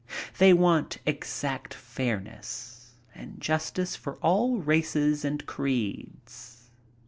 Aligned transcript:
They 0.39 0.51
want 0.51 0.97
exact 1.05 1.75
fairness 1.75 2.93
and 3.13 3.39
justice 3.39 3.95
for 3.95 4.15
all 4.15 4.57
races 4.57 5.23
and 5.23 5.45
creeds." 5.45 6.71